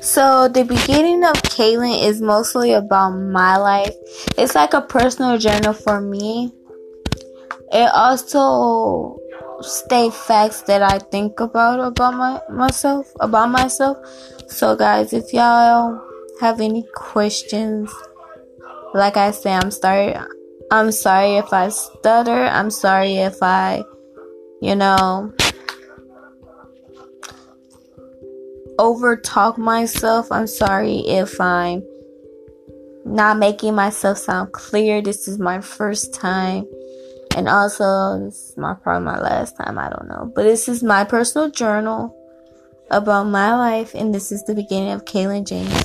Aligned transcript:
So 0.00 0.48
the 0.48 0.64
beginning 0.64 1.24
of 1.24 1.34
Kaylin 1.42 2.04
is 2.04 2.20
mostly 2.20 2.72
about 2.72 3.10
my 3.10 3.56
life. 3.56 3.94
It's 4.38 4.54
like 4.54 4.74
a 4.74 4.80
personal 4.80 5.38
journal 5.38 5.72
for 5.72 6.00
me. 6.00 6.52
It 7.72 7.90
also 7.92 9.18
state 9.62 10.12
facts 10.12 10.62
that 10.62 10.82
I 10.82 10.98
think 10.98 11.40
about 11.40 11.80
about 11.80 12.14
my 12.14 12.40
myself 12.50 13.10
about 13.20 13.50
myself. 13.50 13.96
So 14.48 14.76
guys, 14.76 15.12
if 15.12 15.32
y'all 15.32 16.00
have 16.40 16.60
any 16.60 16.84
questions, 16.94 17.90
like 18.94 19.16
I 19.16 19.30
say, 19.30 19.52
I'm 19.52 19.70
sorry. 19.70 20.14
I'm 20.70 20.90
sorry 20.90 21.36
if 21.36 21.52
I 21.52 21.68
stutter. 21.68 22.46
I'm 22.46 22.70
sorry 22.70 23.16
if 23.16 23.42
I, 23.42 23.84
you 24.60 24.74
know, 24.74 25.32
over 28.78 29.16
talk 29.16 29.58
myself. 29.58 30.30
I'm 30.30 30.46
sorry 30.46 30.98
if 31.00 31.40
I'm 31.40 31.82
not 33.04 33.38
making 33.38 33.74
myself 33.74 34.18
sound 34.18 34.52
clear. 34.52 35.00
This 35.00 35.28
is 35.28 35.38
my 35.38 35.60
first 35.60 36.14
time. 36.14 36.66
And 37.36 37.48
also, 37.48 38.24
this 38.24 38.50
is 38.50 38.56
my 38.56 38.74
probably 38.74 39.04
my 39.04 39.20
last 39.20 39.56
time. 39.56 39.78
I 39.78 39.88
don't 39.88 40.08
know. 40.08 40.32
But 40.34 40.44
this 40.44 40.68
is 40.68 40.82
my 40.82 41.04
personal 41.04 41.50
journal 41.50 42.14
about 42.90 43.24
my 43.24 43.54
life, 43.54 43.94
and 43.94 44.14
this 44.14 44.32
is 44.32 44.44
the 44.44 44.54
beginning 44.54 44.92
of 44.92 45.04
Kaylin 45.04 45.46
James. 45.46 45.82